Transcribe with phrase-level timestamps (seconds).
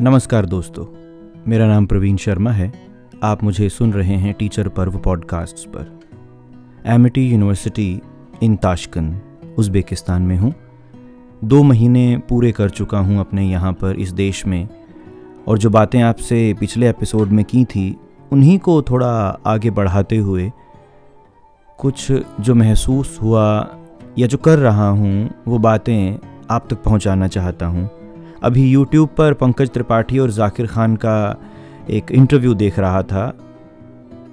[0.00, 0.84] नमस्कार दोस्तों,
[1.48, 2.70] मेरा नाम प्रवीण शर्मा है।
[3.22, 6.00] आप मुझे सुन रहे हैं टीचर पर्व पॉडकास्ट पर।
[6.86, 8.00] Amity university
[8.42, 9.10] in Tashkent
[9.58, 10.52] Uzbekistan में हूँ।
[11.44, 14.68] दो महीने पूरे कर चुका हूँ अपने यहाँ पर इस देश में।
[15.48, 17.96] और जो बातें आपसे पिछले एपिसोड में की थी,
[18.32, 19.12] उन्हीं को थोड़ा
[19.46, 20.50] आगे बढ़ाते हुए,
[21.78, 23.46] कुछ जो महसूस हुआ
[24.18, 26.18] या जो कर रहा हूँ, वो बातें
[26.50, 27.88] आप तक पहुँचाना चाहता हूँ।
[28.42, 31.36] अभी यूट्यूब पर पंकज त्रिपाठी और जाकिर खान का
[31.90, 33.32] एक इंटरव्यू देख रहा था।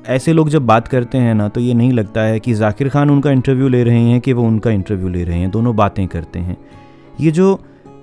[0.08, 3.10] ऐसे लोग जब बात करते हैं ना तो ये नहीं लगता है कि जाकिर खान
[3.10, 6.40] उनका इंटरव्यू ले रहे हैं कि वो उनका इंटरव्यू ले रहे हैं। दोनों बातें करते
[6.40, 6.58] हैं।
[7.22, 7.60] ये जो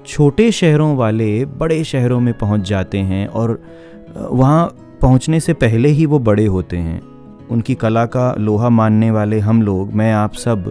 [0.07, 3.61] छोटे शहरों वाले बड़े शहरों में पहुँच जाते हैं और
[4.17, 4.67] वहाँ
[5.03, 7.01] पहुँचने से पहले ही वो बड़े होते हैं।
[7.51, 10.71] उनकी कला का लोहा मानने वाले हम लोग, मैं आप सब,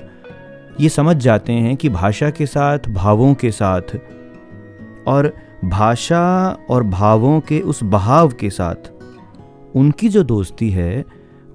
[0.82, 3.98] ये समझ जाते हैं कि भाषा के साथ, भावों के साथ
[5.08, 5.34] और
[5.66, 8.92] भाषा और भावों के उस बहाव के साथ
[9.76, 11.06] उनकी जो दोस्ती है,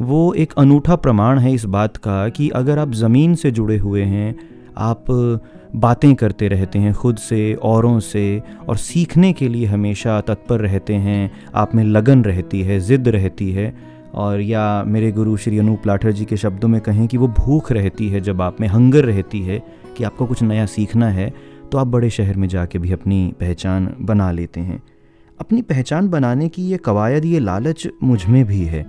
[0.03, 4.03] वो एक अनूठा प्रमाण है इस बात का कि अगर आप ज़मीन से जुड़े हुए
[4.03, 4.39] हैं,
[4.77, 5.05] आप
[5.77, 10.95] बातें करते रहते हैं खुद से, औरों से, और सीखने के लिए हमेशा तत्पर रहते
[10.95, 13.75] हैं, आप में लगन रहती है, ज़िद रहती है,
[14.15, 17.73] और या मेरे गुरु श्री अनूप लाठर जी के शब्दों में कहें कि वो भूख
[17.73, 19.63] रहती है जब आप में हंगर रहती है
[19.97, 21.33] कि आपको कुछ नया सीखना है
[21.73, 24.83] तो आप बड़े शहर में जाके भी अपनी पहचान बना लेते हैं।
[25.41, 28.83] अपनी पहचान बनाने की ये कवायद, ये लालच मुझमें भी है।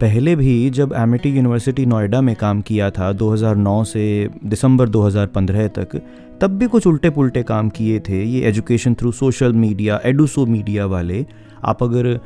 [0.00, 6.00] पहले भी जब एमिटी यूनिवर्सिटी नोएडा में काम किया था 2009 से दिसंबर 2015 तक,
[6.40, 10.86] तब भी कुछ उल्टे पुल्टे काम किए थे। ये education through social media, Eduso media
[10.86, 11.26] वाले।
[11.64, 12.18] आप अगर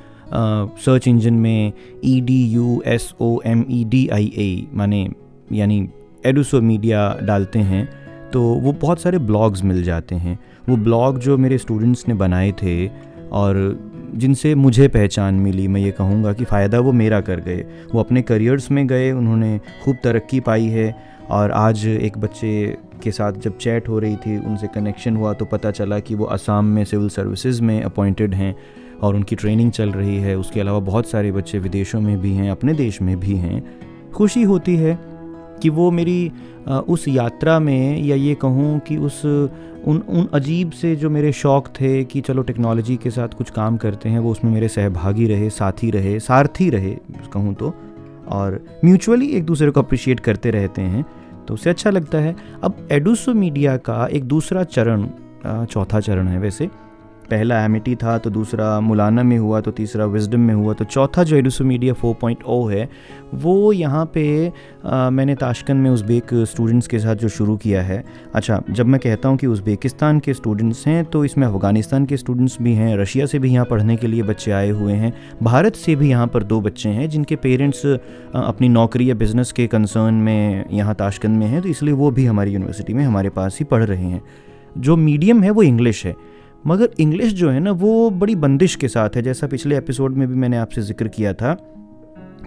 [0.78, 1.72] सर्च इंजन में
[2.04, 5.08] E D U S O M E D I A माने
[5.52, 5.88] यानी
[6.26, 7.88] एडुसो मीडिया डालते हैं
[8.32, 10.38] तो वो बहुत सारे ब्लॉग्स मिल जाते हैं।
[10.68, 12.86] वो ब्लॉग जो मेरे स्टूडेंट्स ने बनाए थे
[13.32, 13.78] और
[14.14, 18.22] जिनसे मुझे पहचान मिली, मैं ये कहूँगा कि फ़ायदा वो मेरा कर गए। वो अपने
[18.22, 20.94] करियर्स में गए, उन्होंने खूब तरक्की पाई है
[21.30, 25.44] और आज एक बच्चे के साथ जब चैट हो रही थी, उनसे कनेक्शन हुआ तो
[25.44, 28.54] पता चला कि वो असम में सिविल सर्विसेज़ में अपॉइंटेड हैं
[29.02, 32.50] और उनकी ट्रेनिंग चल रही है। उसके अलावा बहुत सारे बच्चे विदेशों में भी हैं,
[32.50, 33.62] अपने देश में भी हैं।
[34.12, 34.98] खुशी होती है
[35.62, 36.32] कि वो मेरी
[36.68, 41.68] उस यात्रा में या ये कहूँ कि उस, उन उन अजीब से जो मेरे शौक़
[41.70, 45.50] थे कि चलो टेक्नोलॉजी के साथ कुछ काम करते हैं, वो उसमें मेरे सहभागी रहे,
[45.50, 46.96] साथी रहे, सारथी रहे,
[47.32, 47.74] कहूँ तो
[48.28, 51.04] और म्यूचुअली एक दूसरे को अप्रिशिएट करते रहते हैं
[51.48, 52.34] तो उससे अच्छा लगता है।
[52.64, 55.06] अब एडुसो मीडिया का एक दूसरा चरण
[55.46, 56.68] चौथा चरण है वैसे
[57.30, 61.22] पहला एमिटी था तो दूसरा मुलाना में हुआ तो तीसरा विजडम में हुआ तो चौथा
[61.22, 62.88] जो एडुसो मीडिया 4.0 है
[63.34, 64.24] वो यहाँ पे
[64.86, 68.02] आ, मैंने ताशकंद में उज़्बेक स्टूडेंट्स के साथ जो शुरू किया है।
[68.34, 72.56] अच्छा जब मैं कहता हूँ कि उज़्बेकिस्तान के स्टूडेंट्स हैं तो इसमें अफ़गानिस्तान के स्टूडेंट्स
[72.62, 75.96] भी हैं रशिया से भी यहाँ पढ़ने के लिए बच्चे आए हुए हैं भारत से
[75.96, 80.64] भी यहाँ पर दो बच्चे हैं जिनके पेरेंट्स अपनी नौकरी या बिज़नेस के कंसर्न में
[80.70, 83.84] यहाँ ताशकंद में हैं तो इसलिए वो भी हमारी यूनिवर्सिटी में हमारे पास ही पढ़
[83.84, 84.22] रहे हैं।
[84.78, 86.14] जो मीडियम है वो इंग्लिश है।
[86.66, 90.26] मगर इंग्लिश जो है ना, वो बड़ी बंदिश के साथ है। जैसा पिछले एपिसोड में
[90.28, 91.52] भी मैंने आपसे ज़िक्र किया था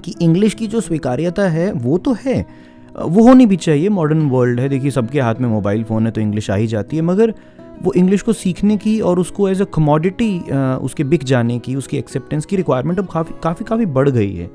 [0.06, 2.46] कि इंग्लिश की जो स्वीकार्यता है, वो तो है।
[2.96, 6.22] वो होनी भी चाहिए मॉडर्न वर्ल्ड है। देखिए, सबके हाथ में मोबाइल फ़ोन है तो
[6.22, 7.34] इंग्लिश आ ही जाती है, मगर
[7.84, 10.40] वो इंग्लिश को सीखने की और उसको एज अ कमोडिटी
[10.84, 14.50] उसके बिक जाने की, उसकी एक्सेप्टेंस की रिक्वायरमेंट अब काफ़ी काफ़ी काफ़ी बढ़ गई है।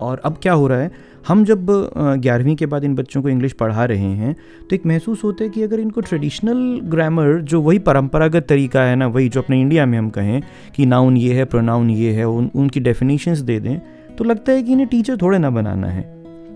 [0.00, 0.90] और अब क्या हो रहा है?
[1.28, 1.66] हम जब
[1.96, 4.34] ग्यारहवीं के बाद इन बच्चों को इंग्लिश पढ़ा रहे हैं
[4.70, 8.94] तो एक महसूस होता है कि अगर इनको ट्रेडिशनल ग्रामर, जो वही परंपरागत तरीका है
[8.96, 10.40] ना, वही जो अपने इंडिया में हम कहें
[10.76, 13.78] कि नाउन ये है, प्रोनाउन ये है, उन, उनकी डेफिनेशंस दे दें
[14.16, 16.08] तो लगता है कि इन्हें टीचर थोड़े ना बनाना है।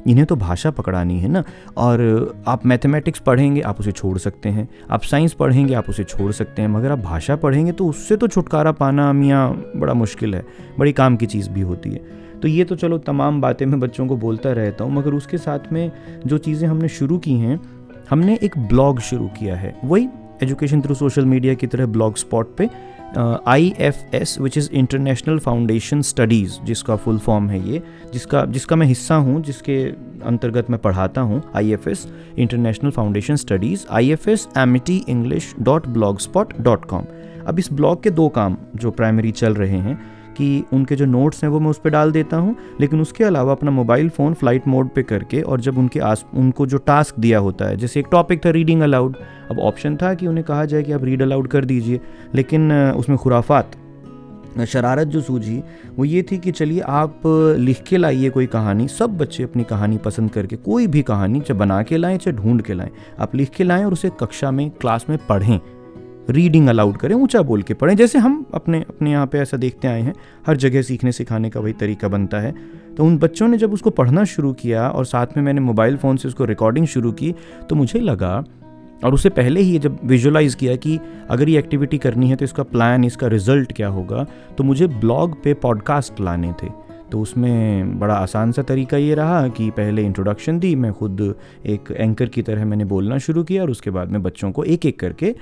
[0.08, 1.42] इन्हें तो भाषा पकड़ानी है ना,
[1.76, 2.00] और
[2.48, 6.62] आप मैथमेटिक्स पढ़ेंगे, आप उसे छोड़ सकते हैं, आप साइंस पढ़ेंगे, आप उसे छोड़ सकते
[6.62, 10.44] हैं, मगर आप भाषा पढ़ेंगे तो उससे तो छुटकारा पाना मियाँ बड़ा मुश्किल है,
[10.78, 14.06] बड़ी काम की चीज़ भी होती है। तो ये तो चलो तमाम बातें मैं बच्चों
[14.06, 15.92] को बोलता रहता हूँ, मगर उसके साथ में
[16.26, 17.58] जो चीज़ें हमने शुरू की हैं,
[18.10, 20.08] हमने एक ब्लॉग शुरू किया है। वही
[20.42, 22.68] एजुकेशन थ्रू सोशल मीडिया की तरह ब्लॉग स्पॉट पे
[23.48, 27.82] I F S which is international foundation studies जिसका फुल फॉर्म है ये,
[28.12, 29.82] जिसका जिसका मैं हिस्सा हूँ, जिसके
[30.26, 32.06] अंतर्गत मैं पढ़ाता हूँ I F S
[32.38, 37.06] international foundation studies I F S Amity English dot blog spot dot com
[37.46, 40.02] अब इस ब्लॉग के दो काम जो प्राइमरी चल रहे हैं
[40.36, 43.52] कि उनके जो नोट्स हैं वो मैं उस पर डाल देता हूँ, लेकिन उसके अलावा
[43.52, 47.38] अपना मोबाइल फ़ोन फ़्लाइट मोड पे करके और जब उनके आस, उनको जो टास्क दिया
[47.38, 49.16] होता है, जैसे एक टॉपिक था रीडिंग अलाउड
[49.50, 52.00] अब ऑप्शन था कि उन्हें कहा जाए कि आप रीड अलाउड कर दीजिए,
[52.34, 53.76] लेकिन उसमें खुराफात
[54.68, 55.62] शरारत जो सूझी,
[55.96, 57.22] वो ये थी कि चलिए आप
[57.58, 61.58] लिख के लाइए कोई कहानी, सब बच्चे अपनी कहानी पसंद करके, कोई भी कहानी चाहे
[61.58, 62.90] बना के लाएँ, चाहे ढूंढ के लाएँ,
[63.20, 65.58] आप लिख के लाएँ और उसे कक्षा में क्लास में पढ़ें।
[66.30, 69.88] रीडिंग अलाउड करें, ऊँचा बोल के पढ़ें। जैसे हम अपने अपने यहाँ पे ऐसा देखते
[69.88, 70.14] आए हैं,
[70.46, 72.54] हर जगह सीखने सिखाने का वही तरीका बनता है।
[72.96, 76.16] तो उन बच्चों ने जब उसको पढ़ना शुरू किया और साथ में मैंने मोबाइल फ़ोन
[76.16, 77.34] से उसको रिकॉर्डिंग शुरू की
[77.68, 78.44] तो मुझे लगा,
[79.04, 80.98] और उससे पहले ही जब विजुलाइज़ किया कि
[81.30, 84.26] अगर ये एक्टिविटी करनी है तो इसका प्लान इसका रिज़ल्ट क्या होगा
[84.58, 86.68] तो मुझे ब्लॉग पे पॉडकास्ट लाने थे।
[87.12, 91.34] तो उसमें बड़ा आसान सा तरीका ये रहा कि पहले इंट्रोडक्शन दी, मैं खुद
[91.66, 94.86] एक एंकर की तरह मैंने बोलना शुरू किया और उसके बाद मैं बच्चों को एक
[94.86, 95.34] एक करके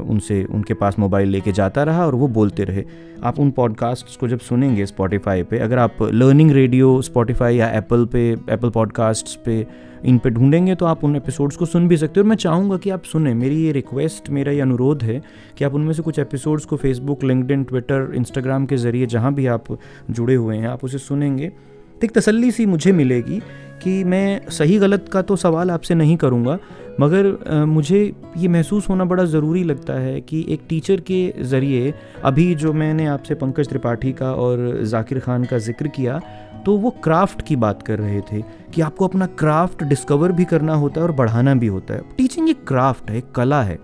[0.00, 2.84] उनसे, उनके पास मोबाइल लेके जाता रहा और वो बोलते रहे।
[3.24, 8.04] आप उन पॉडकास्ट को जब सुनेंगे स्पॉटिफाई पे, अगर आप लर्निंग रेडियो स्पॉटिफाई या एप्पल
[8.04, 9.66] पे एप्पल पॉडकास्ट पे
[10.04, 12.76] इन पर ढूंढेंगे तो आप उन एपिसोड्स को सुन भी सकते हो। और मैं चाहूँगा
[12.76, 15.22] कि आप सुने। मेरी ये रिक्वेस्ट मेरा ये अनुरोध है
[15.58, 19.46] कि आप उनमें से कुछ एपिसोड्स को फेसबुक लिंकडिन ट्विटर इंस्टाग्राम के ज़रिए जहाँ भी
[19.46, 19.64] आप
[20.10, 23.42] जुड़े हुए हैं, आप उसे सुनेंगे। तो एक तसली सी मुझे मिलेगी
[23.82, 26.58] कि मैं सही गलत का तो सवाल आपसे नहीं करूँगा
[27.00, 31.94] मगर आ, मुझे ये महसूस होना बड़ा ज़रूरी लगता है कि एक टीचर के ज़रिए
[32.24, 36.20] अभी जो मैंने आपसे पंकज त्रिपाठी का और जाकिर खान का ज़िक्र किया
[36.66, 38.42] तो वो क्राफ्ट की बात कर रहे थे
[38.74, 42.48] कि आपको अपना क्राफ्ट डिस्कवर भी करना होता है और बढ़ाना भी होता है। टीचिंग
[42.48, 43.78] एक क्राफ्ट है एक कला है।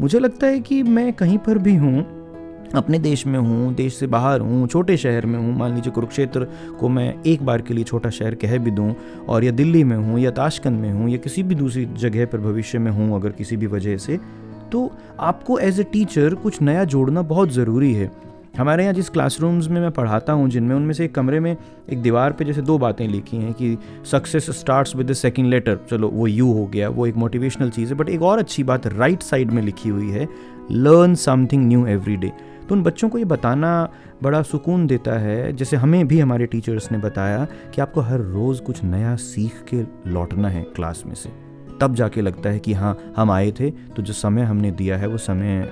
[0.00, 2.21] मुझे लगता है कि मैं कहीं पर भी हूँ
[2.74, 6.46] अपने देश में हूँ, देश से बाहर हूँ, छोटे शहर में हूँ, मान लीजिए कुरुक्षेत्र
[6.80, 8.94] को मैं एक बार के लिए छोटा शहर कह भी दूँ
[9.28, 12.40] और या दिल्ली में हूँ या ताशकंद में हूँ या किसी भी दूसरी जगह पर
[12.40, 14.18] भविष्य में हूँ अगर किसी भी वजह से
[14.72, 14.90] तो
[15.20, 18.10] आपको एज ए टीचर कुछ नया जोड़ना बहुत ज़रूरी है।
[18.58, 21.56] हमारे यहाँ जिस क्लासरूम्स में मैं पढ़ाता हूँ, जिनमें उनमें से एक कमरे में
[21.92, 23.76] एक दीवार पे जैसे दो बातें लिखी हैं कि
[24.10, 27.90] success starts with the second letter चलो, वो यू हो गया, वो एक मोटिवेशनल चीज़
[27.90, 30.28] है बट एक और अच्छी बात राइट साइड में लिखी हुई है
[30.70, 32.32] learn something new every day
[32.72, 33.70] तो उन बच्चों को ये बताना
[34.22, 38.62] बड़ा सुकून देता है, जैसे हमें भी हमारे टीचर्स ने बताया कि आपको हर रोज़
[38.62, 39.80] कुछ नया सीख के
[40.10, 41.30] लौटना है क्लास में से।
[41.80, 45.06] तब जाके लगता है कि हाँ हम आए थे तो जो समय हमने दिया है,
[45.06, 45.68] वो समय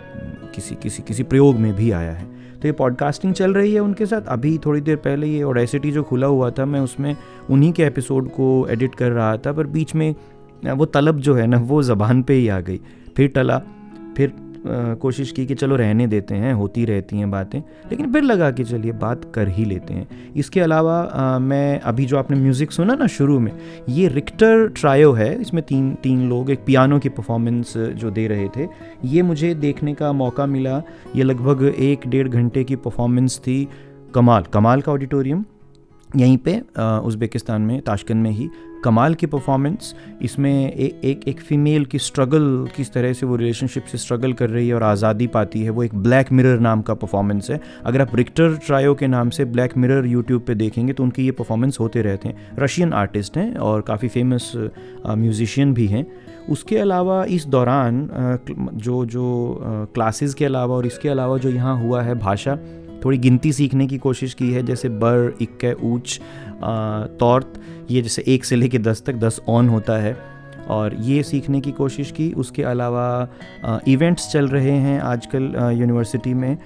[0.55, 2.27] किसी किसी किसी प्रयोग में भी आया है।
[2.61, 6.03] तो ये पॉडकास्टिंग चल रही है उनके साथ। अभी थोड़ी देर पहले ये ओडेसिटी जो
[6.03, 7.17] खुला हुआ था, मैं उसमें
[7.51, 10.15] उन्हीं के एपिसोड को एडिट कर रहा था, पर बीच में
[10.65, 12.81] वो तलब जो है ना, वो ज़बान पे ही आ गई।
[13.17, 13.59] फिर टला,
[14.17, 14.33] फिर
[14.67, 18.65] कोशिश की कि चलो रहने देते हैं होती रहती हैं बातें लेकिन फिर लगा कि
[18.65, 22.95] चलिए बात कर ही लेते हैं। इसके अलावा आ, मैं अभी जो आपने म्यूज़िक सुना
[22.95, 23.53] ना शुरू में
[23.89, 28.49] ये रिक्टर ट्रायो है इसमें तीन तीन लोग एक पियानो की परफॉर्मेंस जो दे रहे
[28.57, 28.69] थे
[29.05, 30.83] ये मुझे देखने का मौका मिला।
[31.17, 33.67] ये लगभग एक डेढ़ घंटे की परफॉर्मेंस थी।
[34.15, 35.45] कमाल कमाल का ऑडिटोरियम
[36.17, 38.49] यहीं पे उज़्बेकिस्तान में ताशकन में ही
[38.85, 43.85] कमाल की परफॉर्मेंस इसमें ए, एक एक फ़ीमेल की स्ट्रगल किस तरह से वो रिलेशनशिप
[43.85, 46.95] से स्ट्रगल कर रही है और आज़ादी पाती है वो एक ब्लैक मिरर नाम का
[46.95, 51.03] परफॉर्मेंस है। अगर आप रिक्टर ट्रायो के नाम से ब्लैक मिरर यूट्यूब पे देखेंगे तो
[51.03, 56.07] उनकी ये परफॉर्मेंस होते रहते हैं। रशियन आर्टिस्ट हैं और काफ़ी फ़ेमस म्यूज़िशियन भी हैं।
[56.51, 58.09] उसके अलावा इस दौरान
[58.51, 62.59] जो जो क्लासेस के अलावा और इसके अलावा जो यहाँ हुआ है भाषा
[63.05, 66.21] थोड़ी गिनती सीखने की कोशिश की है, जैसे बर, इक्के, ऊँच
[67.21, 67.61] तौरत
[67.91, 70.30] ये जैसे एक से लेके दस तक, दस ऑन होता है।
[70.71, 73.07] और ये सीखने की कोशिश की। उसके अलावा
[73.89, 76.57] इवेंट्स चल रहे हैं आजकल यूनिवर्सिटी में।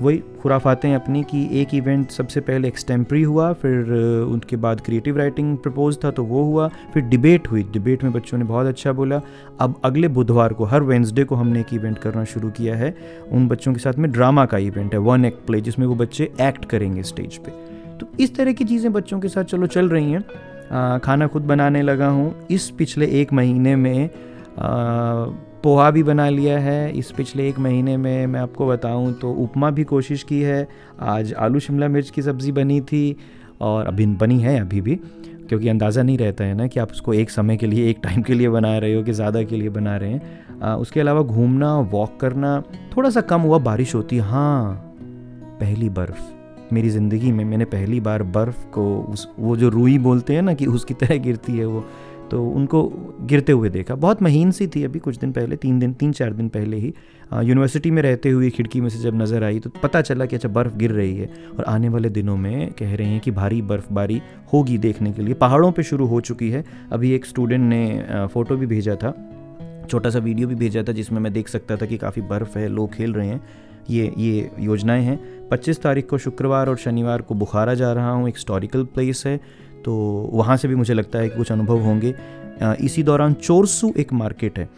[0.00, 3.92] वही खुराफातें अपनी कि एक इवेंट सबसे पहले एक्सटेम्प्री हुआ, फिर
[4.24, 8.38] उनके बाद क्रिएटिव राइटिंग प्रपोज था तो वो हुआ, फिर डिबेट हुई। डिबेट में बच्चों
[8.38, 9.20] ने बहुत अच्छा बोला।
[9.60, 12.94] अब अगले बुधवार को, हर वेंसडे को हमने एक इवेंट करना शुरू किया है।
[13.32, 16.30] उन बच्चों के साथ में ड्रामा का इवेंट है वन एक्ट प्ले जिसमें वो बच्चे
[16.40, 17.68] एक्ट करेंगे स्टेज पर
[18.00, 20.24] तो इस तरह की चीज़ें बच्चों के साथ चलो चल रही हैं।
[20.70, 24.10] खाना खुद बनाने लगा हूँ। इस पिछले एक महीने में
[25.62, 29.70] पोहा भी बना लिया है। इस पिछले एक महीने में मैं आपको बताऊँ तो उपमा
[29.70, 30.66] भी कोशिश की है।
[31.00, 33.16] आज आलू शिमला मिर्च की सब्ज़ी बनी थी
[33.60, 34.94] और अभी बनी है अभी भी
[35.48, 38.22] क्योंकि अंदाज़ा नहीं रहता है ना कि आप उसको एक समय के लिए एक टाइम
[38.22, 41.22] के लिए बना रहे हो कि ज़्यादा के लिए बना रहे हैं। आ, उसके अलावा
[41.22, 42.62] घूमना वॉक करना
[42.96, 44.74] थोड़ा सा कम हुआ बारिश होती। हाँ
[45.60, 46.39] पहली बर्फ़।
[46.72, 50.54] मेरी ज़िंदगी में मैंने पहली बार बर्फ़ को उस, वो जो रूई बोलते हैं ना
[50.54, 51.84] कि उसकी तरह गिरती है वो
[52.30, 52.82] तो उनको
[53.22, 56.32] गिरते हुए देखा। बहुत महीन सी थी अभी, कुछ दिन पहले, तीन दिन, तीन चार
[56.32, 56.92] दिन पहले ही
[57.34, 60.48] यूनिवर्सिटी में रहते हुए खिड़की में से जब नज़र आई तो पता चला कि अच्छा
[60.48, 61.26] बर्फ़ गिर रही है।
[61.58, 64.20] और आने वाले दिनों में कह रहे हैं कि भारी बर्फ़बारी
[64.52, 68.56] होगी देखने के लिए। पहाड़ों पे शुरू हो चुकी है। अभी एक स्टूडेंट ने फ़ोटो
[68.56, 69.12] भी भेजा था,
[69.90, 72.68] छोटा सा वीडियो भी भेजा था, जिसमें मैं देख सकता था कि काफ़ी बर्फ़ है,
[72.68, 73.40] लोग खेल रहे हैं।
[73.90, 75.18] ये ये योजनाएँ हैं।
[75.48, 79.36] 25 तारीख को शुक्रवार और शनिवार को बुखारा जा रहा हूँ, एक हिस्टोरिकल प्लेस है
[79.84, 79.94] तो
[80.32, 82.14] वहाँ से भी मुझे लगता है कि कुछ अनुभव होंगे।
[82.80, 84.68] इसी दौरान चोरसू एक मार्केट है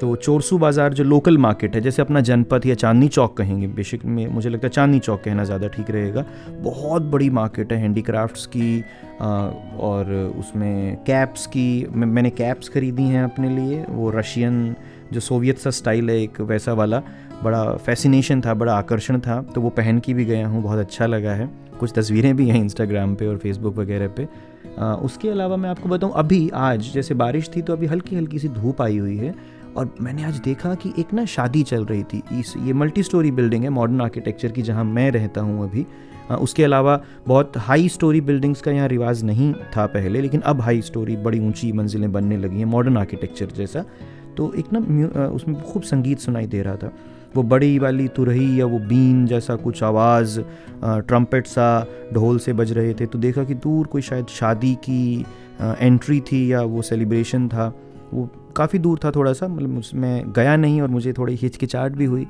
[0.00, 4.04] तो चोरसू बाज़ार जो लोकल मार्केट है, जैसे अपना जनपद या चांदनी चौक कहेंगे बेसिक
[4.04, 6.24] में, मुझे लगता है चांदनी चौक कहना ज़्यादा ठीक रहेगा।
[6.60, 8.80] बहुत बड़ी मार्केट है हैंडीक्राफ्ट्स की
[9.80, 14.74] और उसमें कैप्स की मैंने कैप्स ख़रीदी हैं अपने लिए, वो रशियन
[15.12, 17.02] जो सोवियत सा स्टाइल है एक, वैसा वाला।
[17.44, 21.06] बड़ा फैसिनेशन था बड़ा आकर्षण था तो वो पहन के भी गया हूँ बहुत अच्छा
[21.06, 21.48] लगा है।
[21.80, 24.26] कुछ तस्वीरें भी हैं इंस्टाग्राम पे और फेसबुक वगैरह पे।
[24.78, 28.38] आ, उसके अलावा मैं आपको बताऊँ अभी आज जैसे बारिश थी तो अभी हल्की हल्की
[28.38, 29.34] सी धूप आई हुई है
[29.76, 33.30] और मैंने आज देखा कि एक ना शादी चल रही थी। इस ये मल्टी स्टोरी
[33.30, 35.86] बिल्डिंग है मॉडर्न आर्किटेक्चर की जहाँ मैं रहता हूँ अभी।
[36.30, 40.60] आ, उसके अलावा बहुत हाई स्टोरी बिल्डिंग्स का यहाँ रिवाज नहीं था पहले लेकिन अब
[40.60, 43.84] हाई स्टोरी बड़ी ऊँची मंजिलें बनने लगी हैं मॉडर्न आर्किटेक्चर जैसा।
[44.36, 46.92] तो एक ना उसमें खूब संगीत सुनाई दे रहा था।
[47.36, 50.40] वो बड़ी वाली तुरही या वो बीन जैसा कुछ आवाज़
[50.82, 55.24] ट्रम्पेट सा ढोल से बज रहे थे तो देखा कि दूर कोई शायद शादी की
[55.60, 57.72] एंट्री थी या वो सेलिब्रेशन था।
[58.12, 62.04] वो काफ़ी दूर था थोड़ा सा मतलब मैं गया नहीं और मुझे थोड़ी हिचकिचाहट भी
[62.04, 62.26] हुई।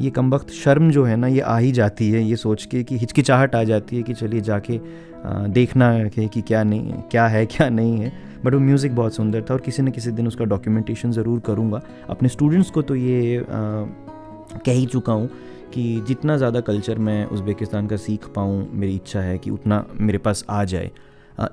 [0.00, 2.82] ये कम वक्त शर्म जो है ना ये आ ही जाती है ये सोच के
[2.82, 4.80] कि हिचकिचाहट आ जाती है कि चलिए जाके
[5.50, 8.12] देखना है कि क्या नहीं क्या है क्या नहीं है।
[8.44, 11.80] बट वो म्यूज़िक बहुत सुंदर था और किसी न किसी दिन उसका डॉक्यूमेंटेशन ज़रूर करूँगा।
[12.10, 13.84] अपने स्टूडेंट्स को तो ये आ,
[14.66, 15.28] कह ही चुका हूँ
[15.74, 20.18] कि जितना ज़्यादा कल्चर मैं उज़्बेकिस्तान का सीख पाऊँ, मेरी इच्छा है कि उतना मेरे
[20.18, 20.90] पास आ जाए।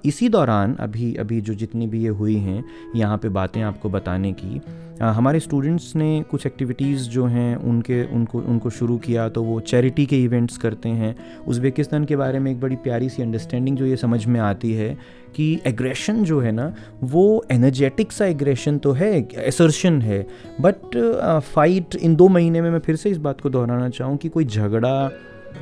[0.06, 2.64] इसी दौरान अभी अभी जो जितनी भी ये हुई हैं,
[2.96, 4.62] यहाँ पे बातें आपको बताने की
[5.02, 10.06] हमारे स्टूडेंट्स ने कुछ एक्टिविटीज़ जो हैं, उनके, उनको उनको शुरू किया तो वो चैरिटी
[10.06, 11.16] के इवेंट्स करते हैं।
[11.48, 14.98] उज़्बेकिस्तान के बारे में एक बड़ी प्यारी सी अंडरस्टैंडिंग जो ये समझ में आती है
[15.36, 16.74] कि एग्रेशन जो है ना,
[17.04, 20.26] वो एनर्जेटिक सा एग्रेशन तो है एसर्शन है
[20.62, 20.98] बट
[21.46, 24.46] फाइट इन दो महीने में मैं फिर से इस बात को दोहराना चाहूँ कि कोई
[24.46, 25.12] झगड़ा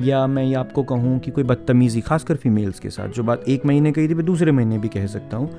[0.02, 3.66] या मैं ये आपको कहूँ कि कोई बदतमीज़ी खासकर फीमेल्स के साथ जो बात एक
[3.66, 5.50] महीने कही थी मैं दूसरे महीने भी कह सकता हूँ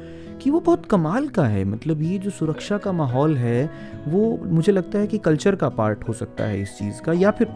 [0.42, 3.70] कि वो बहुत कमाल का है। मतलब ये जो सुरक्षा का माहौल है
[4.08, 7.32] वो मुझे लगता है कि कल्चर का पार्ट हो सकता है इस चीज़ का या
[7.32, 7.48] फिर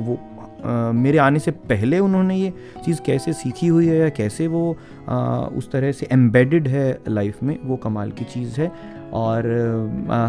[0.00, 0.18] वो
[0.64, 2.52] आ, मेरे आने से पहले उन्होंने ये
[2.84, 4.76] चीज़ कैसे सीखी हुई है या कैसे वो
[5.08, 8.72] आ, उस तरह से एम्बेडेड है लाइफ में वो कमाल की चीज़ है।
[9.12, 9.46] और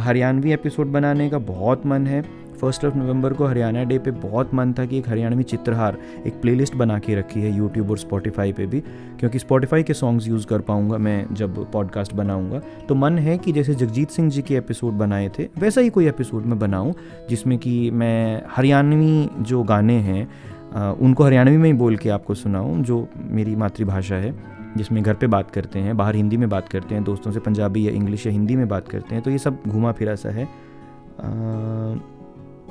[0.03, 4.53] हरियाणवी एपिसोड बनाने का बहुत मन है। फ़र्स्ट ऑफ़ नवंबर को हरियाणा डे पे बहुत
[4.53, 8.53] मन था कि एक हरियाणवी चित्रहार, एक प्लेलिस्ट बना के रखी है यूट्यूब और स्पॉटिफाई
[8.53, 8.79] पे भी,
[9.20, 13.51] क्योंकि स्पॉटिफाई के सॉन्ग्स यूज़ कर पाऊँगा मैं जब पॉडकास्ट बनाऊँगा। तो मन है कि
[13.51, 16.93] जैसे जगजीत सिंह जी के एपिसोड बनाए थे, वैसा ही कोई एपिसोड मैं बनाऊँ,
[17.29, 20.27] जिसमें कि मैं हरियाणवी जो गाने हैं
[20.74, 24.34] उनको हरियाणवी में ही बोल के आपको सुनाऊँ, जो मेरी मातृभाषा है,
[24.77, 27.88] जिसमें घर पे बात करते हैं, बाहर हिंदी में बात करते हैं, दोस्तों से पंजाबी
[27.88, 30.48] या इंग्लिश या हिंदी में बात करते हैं तो ये सब घुमा फिरा सा है।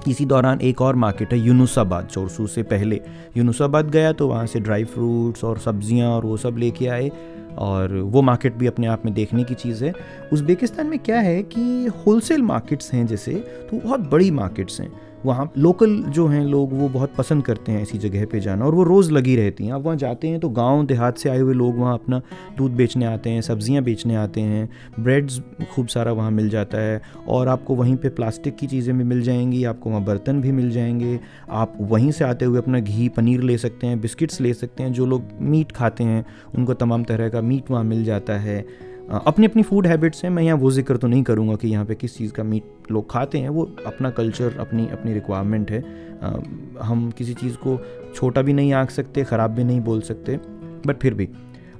[0.09, 3.00] इसी दौरान एक और मार्केट है, यूनुसाबाद। चोरसू से पहले
[3.37, 7.11] यूनुसाबाद गया तो वहाँ से ड्राई फ्रूट्स और सब्ज़ियाँ और वो सब लेके आए
[7.59, 9.92] और वो मार्केट भी अपने आप में देखने की चीज़ है।
[10.32, 13.35] उज़्बेकिस्तान में क्या है कि होलसेल मार्केट्स हैं जैसे
[13.71, 14.90] तो बहुत बड़ी मार्केट्स हैं।
[15.26, 18.75] वहाँ लोकल जो हैं लोग, वो बहुत पसंद करते हैं ऐसी जगह पे जाना और
[18.75, 21.55] वो रोज़ लगी रहती हैं। आप वहाँ जाते हैं तो गाँव देहात से आए हुए
[21.55, 22.21] लोग वहाँ अपना
[22.59, 24.69] दूध बेचने आते हैं, सब्ज़ियाँ बेचने आते हैं,
[25.00, 25.41] ब्रेड्स
[25.75, 29.23] खूब सारा वहाँ मिल जाता है और आपको वहीं पे प्लास्टिक की चीज़ें भी मिल
[29.23, 31.19] जाएँगी, आपको वहाँ बर्तन भी मिल जाएँगे।
[31.50, 34.93] आप वहीं से आते हुए अपना घी, पनीर ले सकते हैं, बिस्किट्स ले सकते हैं,
[34.93, 36.25] जो लोग मीट खाते हैं,
[36.55, 38.64] उनको तमाम तरह का मीट वहाँ मिल जाता है।
[39.11, 41.94] अपनी अपनी फ़ूड हैबिट्स हैं। मैं यहाँ वो ज़िक्र तो नहीं करूँगा कि यहाँ पे
[41.94, 45.80] किस चीज़ का मीट लोग खाते हैं। वो अपना कल्चर अपनी अपनी रिक्वायरमेंट है।
[46.82, 47.78] हम किसी चीज़ को
[48.14, 50.38] छोटा भी नहीं आँख सकते, ख़राब भी नहीं बोल सकते
[50.87, 51.28] बट फिर भी।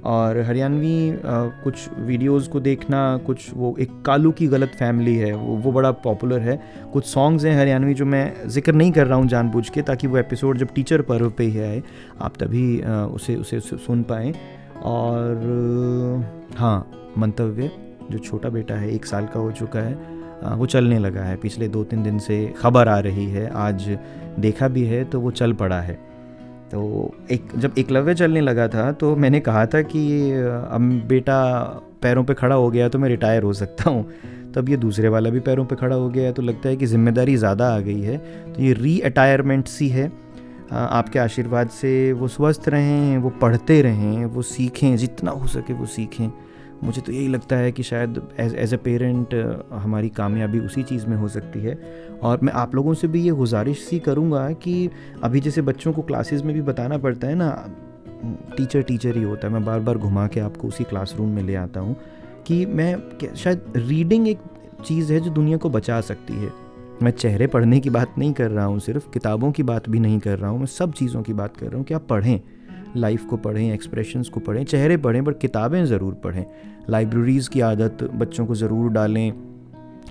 [0.05, 5.57] और हरियाणवी कुछ वीडियोस को देखना, कुछ वो एक कालू की गलत फैमिली है, वो
[5.57, 6.59] वो बड़ा पॉपुलर है।
[6.93, 10.19] कुछ सॉन्ग्स हैं हरियाणवी जो मैं ज़िक्र नहीं कर रहा हूँ जानबूझ के, ताकि वो
[10.19, 11.83] एपिसोड जब टीचर पर्व पे ही आए,
[12.21, 14.35] आप तभी उसे उसे सुन पाएँ।
[14.85, 17.71] और हाँ मंतव्य,
[18.11, 20.11] जो छोटा बेटा है, एक साल का हो चुका है
[20.53, 23.89] वो चलने लगा है। पिछले दो तीन दिन से खबर आ रही है, आज
[24.39, 25.95] देखा भी है तो वो चल पड़ा है।
[26.71, 31.39] तो एक, जब एकलव्य चलने लगा था तो मैंने कहा था कि अब बेटा
[32.03, 34.05] पैरों पे खड़ा हो गया तो मैं रिटायर हो सकता हूँ।
[34.55, 36.87] तब ये दूसरे वाला भी पैरों पे खड़ा हो गया है तो लगता है कि
[36.87, 38.17] ज़िम्मेदारी ज़्यादा आ गई है।
[38.53, 40.09] तो ये री अटायरमेंट सी है
[40.73, 45.87] आपके आशीर्वाद से वो स्वस्थ रहें, वो पढ़ते रहें, वो सीखें, जितना हो सके वो
[45.87, 46.31] सीखें।
[46.85, 49.35] मुझे तो यही लगता है कि शायद एज एज ए पेरेंट
[49.73, 51.79] हमारी कामयाबी उसी चीज़ में हो सकती है।
[52.23, 54.91] और मैं आप लोगों से भी ये गुजारिश सी करूँगा कि
[55.23, 57.50] अभी जैसे बच्चों को क्लासेस में भी बताना पड़ता है ना
[58.57, 61.55] टीचर टीचर ही होता है। मैं बार बार घुमा के आपको उसी क्लासरूम में ले
[61.55, 61.97] आता हूँ
[62.47, 62.97] कि मैं
[63.37, 64.38] शायद रीडिंग एक
[64.85, 66.62] चीज़ है जो दुनिया को बचा सकती है।
[67.02, 70.18] मैं चेहरे पढ़ने की बात नहीं कर रहा हूँ सिर्फ़ किताबों की बात भी नहीं
[70.18, 72.40] कर रहा हूँ मैं सब चीज़ों की बात कर रहा हूँ। कि आप पढ़ें?
[72.97, 76.44] लाइफ को पढ़ें एक्सप्रेशंस को पढ़ें चेहरे पढ़ें बट किताबें ज़रूर पढ़ें।
[76.90, 79.32] लाइब्रेरीज़ की आदत बच्चों को ज़रूर डालें।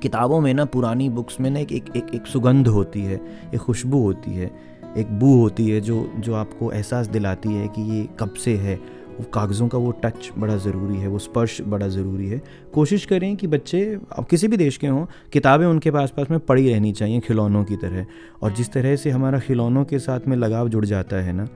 [0.01, 3.21] किताबों में ना पुरानी बुक्स में ना एक एक एक, एक सुगंध होती है
[3.53, 4.51] एक खुशबू होती है
[4.97, 8.79] एक बू होती है जो जो आपको एहसास दिलाती है कि ये कब से है।
[9.23, 12.41] कागज़ों का वो टच बड़ा ज़रूरी है, वो स्पर्श बड़ा ज़रूरी है।
[12.73, 13.81] कोशिश करें कि बच्चे
[14.17, 17.63] अब किसी भी देश के हों, किताबें उनके पास पास में पड़ी रहनी चाहिए खिलौनों
[17.63, 18.05] की तरह।
[18.41, 21.47] और जिस तरह से हमारा खिलौनों के साथ में लगाव जुड़ जाता है ना,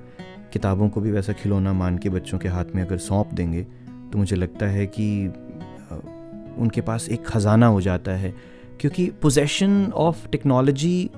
[0.53, 3.63] किताबों को भी वैसा खिलौना मान के बच्चों के हाथ में अगर सौंप देंगे
[4.11, 5.07] तो मुझे लगता है कि
[6.57, 8.33] उनके पास एक ख़जाना हो जाता है।
[8.79, 11.09] क्योंकि possession of technology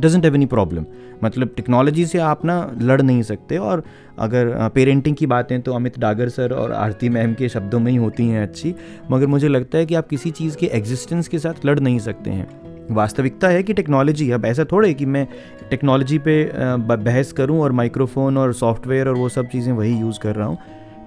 [0.00, 0.84] doesn't have any problem
[1.24, 3.82] मतलब टेक्नोलॉजी से आप ना लड़ नहीं सकते और
[4.18, 7.96] अगर पेरेंटिंग की बातें तो अमित डागर सर और आरती मैम के शब्दों में ही
[7.98, 8.74] होती हैं अच्छी,
[9.10, 12.30] मगर मुझे लगता है कि आप किसी चीज़ के एग्जिस्टेंस के साथ लड़ नहीं सकते
[12.30, 12.48] हैं।
[12.90, 15.26] वास्तविकता है कि टेक्नोलॉजी अब ऐसा थोड़े कि मैं
[15.70, 16.42] टेक्नोलॉजी पे
[16.78, 20.58] बहस करूँ और माइक्रोफोन और सॉफ्टवेयर और वो सब चीज़ें वही यूज़ कर रहा हूँ।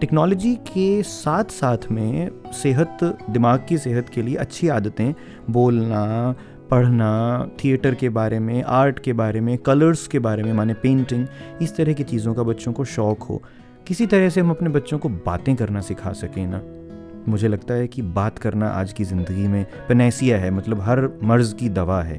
[0.02, 2.98] टेक्नोलॉजी के साथ साथ में सेहत,
[3.30, 5.14] दिमाग की सेहत के लिए अच्छी आदतें
[5.50, 6.36] बोलना
[6.70, 11.26] पढ़ना थिएटर के बारे में आर्ट के बारे में कलर्स के बारे में, माने पेंटिंग
[11.62, 13.42] इस तरह की चीज़ों का बच्चों को शौक़ हो।
[13.88, 16.62] किसी तरह से हम अपने बच्चों को बातें करना सिखा सकें ना।
[17.28, 21.54] मुझे लगता है कि बात करना आज की ज़िंदगी में पनेसिया है मतलब हर मर्ज़
[21.56, 22.18] की दवा है।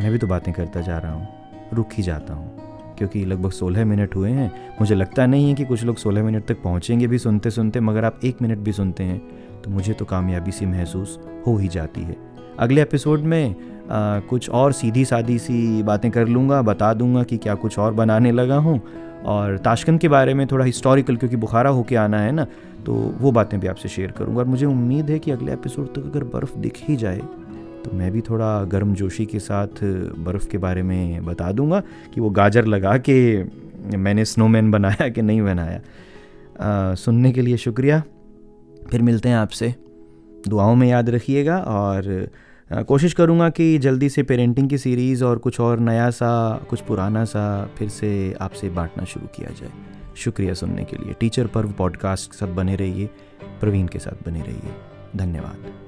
[0.00, 1.28] मैं भी तो बातें करता जा रहा हूँ,
[1.74, 5.64] रुक ही जाता हूँ, क्योंकि लगभग सोलह मिनट हुए हैं। मुझे लगता नहीं है कि
[5.64, 9.04] कुछ लोग सोलह मिनट तक पहुँचेंगे भी सुनते सुनते मगर आप एक मिनट भी सुनते
[9.04, 9.20] हैं
[9.62, 12.27] तो मुझे तो कामयाबी सी महसूस हो ही जाती है।
[12.58, 13.54] अगले एपिसोड में
[13.90, 17.92] आ, कुछ और सीधी सादी सी बातें कर लूँगा बता दूँगा कि क्या कुछ और
[17.94, 18.80] बनाने लगा हूँ।
[19.24, 22.46] और ताशकंद के बारे में थोड़ा हिस्टोरिकल क्योंकि बुखारा होके आना है ना
[22.86, 25.98] तो वो बातें भी आपसे शेयर करूँगा। और मुझे उम्मीद है कि अगले एपिसोड तक
[25.98, 27.18] अगर बर्फ़ दिख ही जाए
[27.84, 29.82] तो मैं भी थोड़ा गर्म जोशी के साथ
[30.18, 31.82] बर्फ़ के बारे में बता दूँगा
[32.14, 33.44] कि वो गाजर लगा के
[33.96, 35.80] मैंने स्नोमैन बनाया कि नहीं बनाया।
[36.60, 38.02] आ, सुनने के लिए शुक्रिया।
[38.90, 39.74] फिर मिलते हैं आपसे।
[40.48, 42.28] दुआओं में याद रखिएगा और
[42.72, 47.24] कोशिश करूँगा कि जल्दी से पेरेंटिंग की सीरीज़ और कुछ और नया सा, कुछ पुराना
[47.24, 49.70] सा फिर से आपसे बांटना शुरू किया जाए।
[50.16, 53.10] शुक्रिया सुनने के लिए। टीचर पर्व पॉडकास्ट सब बने रहिए,
[53.60, 54.70] प्रवीण के साथ बने रहिए।
[55.16, 55.87] धन्यवाद।